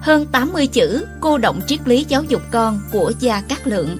hơn 0.00 0.26
80 0.26 0.66
chữ 0.66 1.04
cô 1.20 1.38
động 1.38 1.60
triết 1.66 1.88
lý 1.88 2.04
giáo 2.08 2.22
dục 2.22 2.42
con 2.50 2.80
của 2.92 3.12
Gia 3.18 3.40
Cát 3.40 3.66
Lượng. 3.66 3.98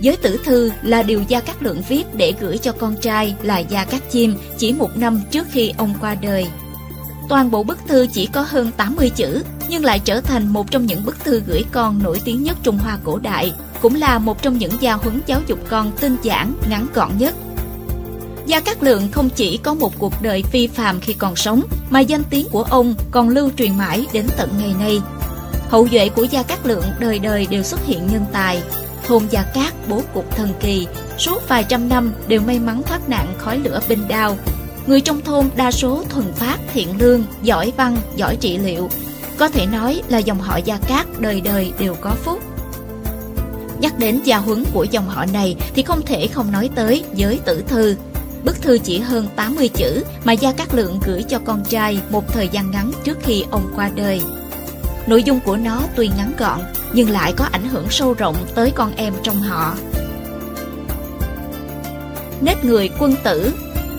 Giới 0.00 0.16
tử 0.16 0.40
thư 0.44 0.70
là 0.82 1.02
điều 1.02 1.22
Gia 1.28 1.40
Cát 1.40 1.62
Lượng 1.62 1.82
viết 1.88 2.04
để 2.14 2.34
gửi 2.40 2.58
cho 2.58 2.72
con 2.72 2.96
trai 2.96 3.36
là 3.42 3.58
Gia 3.58 3.84
Cát 3.84 4.10
Chim 4.10 4.36
chỉ 4.58 4.72
một 4.72 4.96
năm 4.96 5.20
trước 5.30 5.46
khi 5.50 5.72
ông 5.78 5.94
qua 6.00 6.14
đời. 6.14 6.46
Toàn 7.28 7.50
bộ 7.50 7.62
bức 7.62 7.78
thư 7.88 8.06
chỉ 8.12 8.26
có 8.26 8.46
hơn 8.48 8.70
80 8.76 9.10
chữ, 9.10 9.42
nhưng 9.68 9.84
lại 9.84 10.00
trở 10.04 10.20
thành 10.20 10.48
một 10.48 10.70
trong 10.70 10.86
những 10.86 11.04
bức 11.04 11.24
thư 11.24 11.42
gửi 11.46 11.64
con 11.72 12.02
nổi 12.02 12.20
tiếng 12.24 12.42
nhất 12.42 12.56
Trung 12.62 12.78
Hoa 12.78 12.98
cổ 13.04 13.18
đại, 13.18 13.52
cũng 13.80 13.94
là 13.94 14.18
một 14.18 14.42
trong 14.42 14.58
những 14.58 14.72
gia 14.80 14.92
huấn 14.92 15.20
giáo 15.26 15.40
dục 15.46 15.58
con 15.68 15.92
tinh 16.00 16.16
giản, 16.22 16.52
ngắn 16.70 16.86
gọn 16.94 17.18
nhất. 17.18 17.34
Gia 18.46 18.60
Cát 18.60 18.82
Lượng 18.82 19.08
không 19.12 19.28
chỉ 19.30 19.56
có 19.56 19.74
một 19.74 19.92
cuộc 19.98 20.12
đời 20.22 20.42
phi 20.42 20.66
phàm 20.66 21.00
khi 21.00 21.12
còn 21.12 21.36
sống, 21.36 21.62
mà 21.90 22.00
danh 22.00 22.24
tiếng 22.30 22.46
của 22.50 22.62
ông 22.62 22.94
còn 23.10 23.28
lưu 23.28 23.50
truyền 23.56 23.78
mãi 23.78 24.06
đến 24.12 24.26
tận 24.36 24.50
ngày 24.58 24.74
nay. 24.80 25.00
Hậu 25.68 25.88
duệ 25.92 26.08
của 26.08 26.22
Gia 26.22 26.42
Cát 26.42 26.66
Lượng 26.66 26.84
đời 27.00 27.18
đời 27.18 27.46
đều 27.50 27.62
xuất 27.62 27.86
hiện 27.86 28.06
nhân 28.06 28.24
tài. 28.32 28.62
Thôn 29.06 29.22
Gia 29.30 29.42
Cát 29.42 29.88
bố 29.88 30.02
cục 30.14 30.36
thần 30.36 30.52
kỳ, 30.60 30.86
suốt 31.18 31.48
vài 31.48 31.64
trăm 31.64 31.88
năm 31.88 32.12
đều 32.28 32.40
may 32.40 32.58
mắn 32.58 32.82
thoát 32.86 33.08
nạn 33.08 33.34
khói 33.38 33.58
lửa 33.58 33.80
binh 33.88 34.08
đao. 34.08 34.36
Người 34.86 35.00
trong 35.00 35.20
thôn 35.20 35.48
đa 35.56 35.70
số 35.70 36.04
thuần 36.08 36.32
phát, 36.32 36.58
thiện 36.72 36.88
lương, 36.98 37.24
giỏi 37.42 37.72
văn, 37.76 37.96
giỏi 38.16 38.36
trị 38.36 38.58
liệu. 38.58 38.90
Có 39.38 39.48
thể 39.48 39.66
nói 39.66 40.02
là 40.08 40.18
dòng 40.18 40.40
họ 40.40 40.56
Gia 40.56 40.76
Cát 40.76 41.20
đời 41.20 41.40
đời 41.40 41.72
đều 41.78 41.94
có 42.00 42.10
phúc. 42.10 42.42
Nhắc 43.80 43.98
đến 43.98 44.20
gia 44.24 44.38
huấn 44.38 44.64
của 44.72 44.84
dòng 44.84 45.08
họ 45.08 45.24
này 45.32 45.56
thì 45.74 45.82
không 45.82 46.02
thể 46.02 46.26
không 46.26 46.52
nói 46.52 46.70
tới 46.74 47.04
giới 47.14 47.38
tử 47.44 47.64
thư. 47.68 47.96
Bức 48.44 48.62
thư 48.62 48.78
chỉ 48.78 48.98
hơn 48.98 49.28
80 49.36 49.68
chữ 49.68 50.04
mà 50.24 50.32
Gia 50.32 50.52
Cát 50.52 50.74
Lượng 50.74 51.00
gửi 51.06 51.22
cho 51.22 51.38
con 51.38 51.64
trai 51.64 52.00
một 52.10 52.32
thời 52.32 52.48
gian 52.48 52.70
ngắn 52.70 52.92
trước 53.04 53.18
khi 53.22 53.44
ông 53.50 53.72
qua 53.76 53.90
đời. 53.94 54.22
Nội 55.06 55.22
dung 55.22 55.40
của 55.40 55.56
nó 55.56 55.82
tuy 55.96 56.08
ngắn 56.08 56.32
gọn 56.38 56.60
nhưng 56.92 57.10
lại 57.10 57.32
có 57.36 57.44
ảnh 57.52 57.68
hưởng 57.68 57.86
sâu 57.90 58.14
rộng 58.14 58.36
tới 58.54 58.72
con 58.74 58.92
em 58.96 59.14
trong 59.22 59.40
họ. 59.40 59.74
Nết 62.40 62.64
người 62.64 62.90
quân 62.98 63.14
tử, 63.24 63.52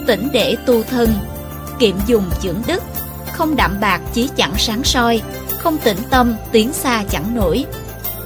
tỉnh 0.08 0.28
để 0.34 0.56
tu 0.66 0.84
thân, 0.84 1.14
kiệm 1.80 1.96
dùng 2.08 2.30
dưỡng 2.42 2.62
đức, 2.68 2.84
không 3.34 3.56
đạm 3.56 3.80
bạc 3.80 4.02
chí 4.14 4.30
chẳng 4.36 4.54
sáng 4.58 4.84
soi, 4.84 5.22
không 5.60 5.78
tĩnh 5.78 5.98
tâm 6.10 6.36
tiến 6.52 6.74
xa 6.74 7.04
chẳng 7.10 7.36
nổi. 7.36 7.66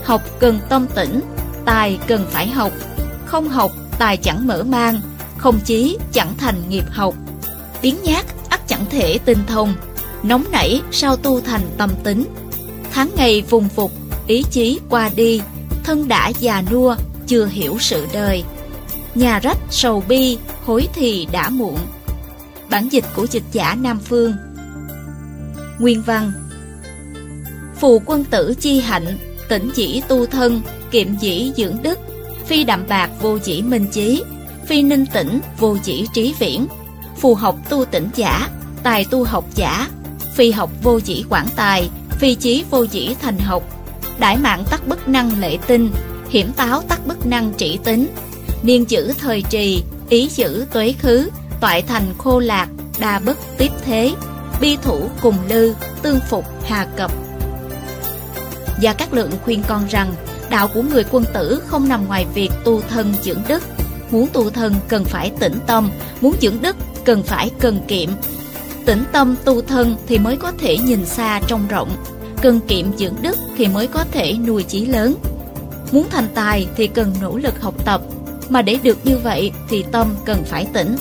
Học 0.03 0.21
cần 0.39 0.59
tâm 0.69 0.87
tĩnh, 0.95 1.21
tài 1.65 1.99
cần 2.07 2.25
phải 2.31 2.47
học, 2.47 2.71
không 3.25 3.49
học 3.49 3.71
tài 3.97 4.17
chẳng 4.17 4.47
mở 4.47 4.63
mang, 4.63 5.01
không 5.41 5.59
chí 5.65 5.97
chẳng 6.13 6.33
thành 6.37 6.69
nghiệp 6.69 6.83
học. 6.89 7.15
Biến 7.81 7.95
nhát 8.03 8.25
ắt 8.49 8.67
chẳng 8.67 8.85
thể 8.89 9.17
tinh 9.25 9.39
thông, 9.47 9.73
nóng 10.23 10.45
nảy 10.51 10.81
sao 10.91 11.17
tu 11.17 11.41
thành 11.41 11.61
tâm 11.77 11.89
tính. 12.03 12.25
Tháng 12.91 13.09
ngày 13.15 13.43
vùng 13.49 13.69
phục, 13.69 13.91
ý 14.27 14.43
chí 14.51 14.79
qua 14.89 15.09
đi, 15.15 15.41
thân 15.83 16.07
đã 16.07 16.31
già 16.39 16.63
nua, 16.71 16.95
chưa 17.27 17.45
hiểu 17.45 17.77
sự 17.79 18.07
đời. 18.13 18.43
Nhà 19.15 19.39
rách 19.39 19.57
sầu 19.69 20.03
bi, 20.07 20.37
hối 20.65 20.87
thì 20.93 21.27
đã 21.31 21.49
muộn. 21.49 21.77
Bản 22.69 22.89
dịch 22.91 23.05
của 23.15 23.27
dịch 23.31 23.43
giả 23.51 23.75
Nam 23.81 23.99
Phương 23.99 24.33
Nguyên 25.79 26.01
văn 26.01 26.31
Phù 27.79 28.01
quân 28.05 28.23
tử 28.23 28.53
chi 28.59 28.79
hạnh, 28.79 29.17
tỉnh 29.49 29.71
chỉ 29.75 30.01
tu 30.07 30.25
thân, 30.25 30.61
kiệm 30.91 31.17
dĩ 31.17 31.51
dưỡng 31.57 31.77
đức, 31.81 31.99
phi 32.45 32.63
đạm 32.63 32.85
bạc 32.89 33.09
vô 33.21 33.37
chỉ 33.37 33.61
minh 33.61 33.87
chí, 33.91 34.23
phi 34.65 34.81
ninh 34.81 35.05
tĩnh 35.05 35.39
vô 35.57 35.77
chỉ 35.83 36.07
trí 36.13 36.35
viễn, 36.39 36.67
phù 37.17 37.35
học 37.35 37.55
tu 37.69 37.85
tỉnh 37.85 38.09
giả, 38.15 38.49
tài 38.83 39.05
tu 39.05 39.23
học 39.23 39.45
giả, 39.55 39.89
phi 40.33 40.51
học 40.51 40.69
vô 40.83 40.99
chỉ 40.99 41.25
quản 41.29 41.47
tài, 41.55 41.89
phi 42.09 42.35
chí 42.35 42.63
vô 42.69 42.85
chỉ 42.85 43.15
thành 43.21 43.39
học, 43.39 43.63
đại 44.19 44.37
mạng 44.37 44.63
tắc 44.71 44.87
bất 44.87 45.07
năng 45.07 45.39
lệ 45.39 45.57
tinh, 45.67 45.91
hiểm 46.29 46.51
táo 46.51 46.81
tắc 46.81 47.07
bất 47.07 47.25
năng 47.25 47.53
trị 47.57 47.79
tính, 47.83 48.07
niên 48.63 48.85
chữ 48.85 49.13
thời 49.19 49.41
trì, 49.41 49.83
ý 50.09 50.27
chữ 50.27 50.65
tuế 50.73 50.93
khứ, 50.99 51.29
toại 51.61 51.81
thành 51.81 52.13
khô 52.17 52.39
lạc, 52.39 52.67
đa 52.99 53.19
bất 53.19 53.37
tiếp 53.57 53.71
thế, 53.85 54.13
bi 54.61 54.77
thủ 54.81 55.09
cùng 55.21 55.35
lư, 55.49 55.73
tương 56.01 56.19
phục 56.29 56.45
hà 56.65 56.85
cập. 56.97 57.11
và 58.81 58.93
các 58.93 59.13
Lượng 59.13 59.31
khuyên 59.43 59.63
con 59.67 59.87
rằng, 59.87 60.13
đạo 60.49 60.67
của 60.73 60.81
người 60.81 61.03
quân 61.11 61.23
tử 61.33 61.61
không 61.67 61.89
nằm 61.89 62.07
ngoài 62.07 62.25
việc 62.33 62.51
tu 62.63 62.81
thân 62.89 63.13
dưỡng 63.21 63.41
đức. 63.47 63.63
Muốn 64.11 64.27
tu 64.33 64.49
thân 64.49 64.75
cần 64.87 65.05
phải 65.05 65.31
tĩnh 65.39 65.59
tâm, 65.67 65.91
muốn 66.21 66.35
dưỡng 66.41 66.61
đức 66.61 66.75
cần 67.05 67.23
phải 67.23 67.51
cần 67.59 67.79
kiệm. 67.87 68.09
Tĩnh 68.85 69.03
tâm 69.11 69.35
tu 69.45 69.61
thân 69.61 69.95
thì 70.07 70.17
mới 70.17 70.37
có 70.37 70.51
thể 70.51 70.77
nhìn 70.77 71.05
xa 71.05 71.41
trông 71.47 71.67
rộng, 71.67 71.89
cần 72.41 72.59
kiệm 72.67 72.97
dưỡng 72.97 73.15
đức 73.21 73.37
thì 73.57 73.67
mới 73.67 73.87
có 73.87 74.05
thể 74.11 74.33
nuôi 74.47 74.63
chí 74.63 74.85
lớn. 74.85 75.15
Muốn 75.91 76.07
thành 76.09 76.27
tài 76.35 76.67
thì 76.75 76.87
cần 76.87 77.13
nỗ 77.21 77.37
lực 77.37 77.61
học 77.61 77.85
tập, 77.85 78.01
mà 78.49 78.61
để 78.61 78.79
được 78.83 78.97
như 79.03 79.17
vậy 79.17 79.51
thì 79.69 79.83
tâm 79.91 80.15
cần 80.25 80.43
phải 80.43 80.67
tĩnh. 80.73 80.95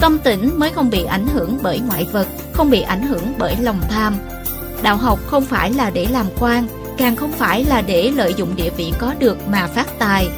Tâm 0.00 0.18
tĩnh 0.18 0.58
mới 0.58 0.70
không 0.70 0.90
bị 0.90 1.04
ảnh 1.04 1.26
hưởng 1.26 1.58
bởi 1.62 1.80
ngoại 1.80 2.06
vật, 2.12 2.26
không 2.52 2.70
bị 2.70 2.80
ảnh 2.80 3.02
hưởng 3.02 3.32
bởi 3.38 3.56
lòng 3.60 3.80
tham. 3.88 4.16
Đạo 4.82 4.96
học 4.96 5.18
không 5.26 5.44
phải 5.44 5.72
là 5.72 5.90
để 5.90 6.06
làm 6.10 6.26
quan, 6.38 6.66
càng 6.96 7.16
không 7.16 7.32
phải 7.32 7.64
là 7.64 7.82
để 7.82 8.10
lợi 8.10 8.34
dụng 8.36 8.56
địa 8.56 8.70
vị 8.76 8.92
có 8.98 9.14
được 9.18 9.48
mà 9.48 9.66
phát 9.66 9.98
tài. 9.98 10.28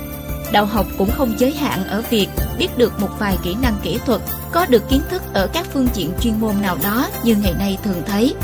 Đạo 0.52 0.66
học 0.66 0.86
cũng 0.98 1.10
không 1.10 1.34
giới 1.38 1.52
hạn 1.52 1.84
ở 1.84 2.02
việc 2.10 2.28
biết 2.58 2.68
được 2.78 3.00
một 3.00 3.08
vài 3.18 3.38
kỹ 3.42 3.54
năng 3.62 3.76
kỹ 3.82 3.98
thuật, 4.06 4.20
có 4.52 4.66
được 4.66 4.88
kiến 4.88 5.00
thức 5.10 5.22
ở 5.32 5.46
các 5.46 5.66
phương 5.72 5.88
diện 5.94 6.12
chuyên 6.20 6.40
môn 6.40 6.62
nào 6.62 6.78
đó 6.82 7.08
như 7.24 7.36
ngày 7.36 7.54
nay 7.58 7.78
thường 7.84 8.02
thấy. 8.06 8.34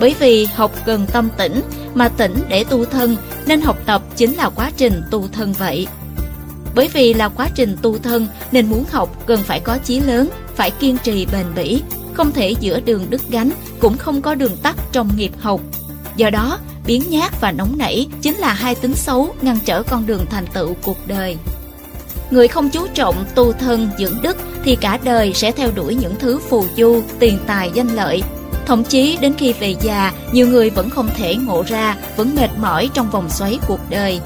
Bởi 0.00 0.14
vì 0.18 0.44
học 0.44 0.72
cần 0.86 1.06
tâm 1.12 1.28
tĩnh, 1.36 1.62
mà 1.94 2.08
tĩnh 2.08 2.34
để 2.48 2.64
tu 2.64 2.84
thân, 2.84 3.16
nên 3.46 3.60
học 3.60 3.78
tập 3.86 4.02
chính 4.16 4.34
là 4.34 4.50
quá 4.50 4.70
trình 4.76 5.02
tu 5.10 5.28
thân 5.32 5.52
vậy. 5.52 5.86
Bởi 6.74 6.88
vì 6.88 7.14
là 7.14 7.28
quá 7.28 7.48
trình 7.54 7.76
tu 7.82 7.98
thân 7.98 8.26
nên 8.52 8.66
muốn 8.66 8.84
học 8.90 9.26
cần 9.26 9.42
phải 9.42 9.60
có 9.60 9.78
chí 9.78 10.00
lớn, 10.00 10.28
phải 10.54 10.70
kiên 10.70 10.96
trì 10.98 11.26
bền 11.32 11.46
bỉ, 11.54 11.82
không 12.14 12.32
thể 12.32 12.54
giữa 12.60 12.80
đường 12.80 13.06
đứt 13.10 13.20
gánh, 13.30 13.50
cũng 13.80 13.98
không 13.98 14.22
có 14.22 14.34
đường 14.34 14.56
tắt 14.56 14.76
trong 14.92 15.16
nghiệp 15.16 15.32
học. 15.40 15.60
Do 16.16 16.30
đó, 16.30 16.58
biến 16.86 17.02
nhát 17.08 17.40
và 17.40 17.52
nóng 17.52 17.78
nảy 17.78 18.08
chính 18.22 18.36
là 18.36 18.52
hai 18.52 18.74
tính 18.74 18.94
xấu 18.94 19.34
ngăn 19.42 19.58
trở 19.64 19.82
con 19.82 20.06
đường 20.06 20.26
thành 20.30 20.46
tựu 20.46 20.74
cuộc 20.82 21.06
đời. 21.06 21.36
Người 22.30 22.48
không 22.48 22.70
chú 22.70 22.86
trọng 22.94 23.24
tu 23.34 23.52
thân 23.52 23.90
dưỡng 23.98 24.22
đức 24.22 24.36
thì 24.64 24.76
cả 24.76 24.98
đời 25.04 25.32
sẽ 25.34 25.52
theo 25.52 25.70
đuổi 25.74 25.94
những 25.94 26.14
thứ 26.18 26.38
phù 26.48 26.64
du, 26.76 27.02
tiền 27.18 27.38
tài 27.46 27.70
danh 27.74 27.88
lợi. 27.88 28.22
Thậm 28.66 28.84
chí 28.84 29.18
đến 29.20 29.34
khi 29.38 29.52
về 29.52 29.74
già, 29.80 30.12
nhiều 30.32 30.48
người 30.48 30.70
vẫn 30.70 30.90
không 30.90 31.08
thể 31.16 31.34
ngộ 31.34 31.64
ra, 31.66 31.96
vẫn 32.16 32.34
mệt 32.34 32.50
mỏi 32.58 32.90
trong 32.94 33.10
vòng 33.10 33.30
xoáy 33.30 33.58
cuộc 33.68 33.80
đời. 33.90 34.20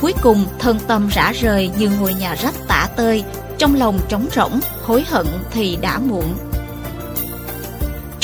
Cuối 0.00 0.14
cùng, 0.22 0.46
thân 0.58 0.78
tâm 0.86 1.08
rã 1.08 1.32
rời 1.40 1.70
như 1.78 1.90
ngôi 2.00 2.14
nhà 2.14 2.34
rách 2.34 2.54
tả 2.68 2.88
tơi, 2.96 3.24
trong 3.58 3.74
lòng 3.74 3.98
trống 4.08 4.26
rỗng, 4.34 4.60
hối 4.82 5.04
hận 5.08 5.26
thì 5.50 5.76
đã 5.80 5.98
muộn. 5.98 6.34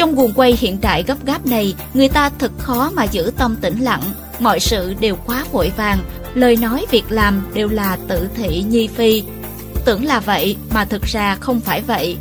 Trong 0.03 0.15
guồng 0.15 0.33
quay 0.33 0.57
hiện 0.59 0.81
đại 0.81 1.03
gấp 1.03 1.27
gáp 1.27 1.47
này, 1.47 1.75
người 1.95 2.09
ta 2.09 2.31
thật 2.39 2.53
khó 2.59 2.91
mà 2.95 3.05
giữ 3.05 3.33
tâm 3.39 3.57
tĩnh 3.61 3.81
lặng, 3.81 4.03
mọi 4.39 4.61
sự 4.61 4.95
đều 5.01 5.17
quá 5.27 5.45
vội 5.53 5.73
vàng, 5.77 5.99
lời 6.35 6.57
nói 6.57 6.87
việc 6.91 7.05
làm 7.09 7.43
đều 7.55 7.69
là 7.69 7.99
tự 8.09 8.29
thị 8.35 8.65
nhi 8.69 8.89
phi. 8.89 9.23
Tưởng 9.85 10.05
là 10.05 10.21
vậy 10.21 10.57
mà 10.71 10.85
thực 10.85 11.03
ra 11.03 11.37
không 11.41 11.61
phải 11.61 11.83
vậy. 11.83 12.17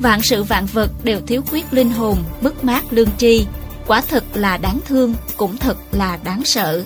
Vạn 0.00 0.22
sự 0.22 0.42
vạn 0.42 0.66
vật 0.66 0.90
đều 1.04 1.20
thiếu 1.26 1.42
khuyết 1.50 1.72
linh 1.74 1.90
hồn, 1.90 2.18
mất 2.40 2.64
mát 2.64 2.84
lương 2.90 3.16
tri. 3.18 3.46
Quả 3.86 4.00
thực 4.08 4.24
là 4.34 4.56
đáng 4.56 4.80
thương, 4.88 5.14
cũng 5.36 5.56
thật 5.56 5.76
là 5.92 6.18
đáng 6.24 6.44
sợ. 6.44 6.84